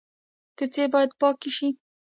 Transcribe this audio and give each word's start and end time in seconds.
کوڅې 0.57 0.83
باید 0.93 1.11
پاکې 1.21 1.49
شي 1.57 1.67